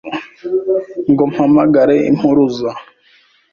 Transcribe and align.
Ngo 1.11 1.23
mpamagare 1.31 1.95
impuruza 2.11 2.69